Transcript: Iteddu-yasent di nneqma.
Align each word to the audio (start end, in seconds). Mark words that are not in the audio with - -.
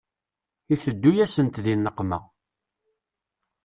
Iteddu-yasent 0.73 1.57
di 1.63 1.73
nneqma. 1.77 2.19